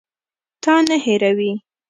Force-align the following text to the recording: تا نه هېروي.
تا 0.63 0.73
نه 0.87 0.97
هېروي. 1.05 1.51